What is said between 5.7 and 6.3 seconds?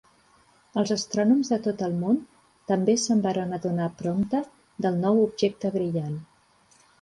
brillant.